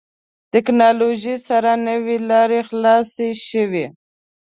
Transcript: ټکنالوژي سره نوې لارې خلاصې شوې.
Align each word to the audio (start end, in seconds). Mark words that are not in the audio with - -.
ټکنالوژي 0.53 1.35
سره 1.47 1.71
نوې 1.87 2.17
لارې 2.29 2.59
خلاصې 2.69 3.29
شوې. 3.47 3.85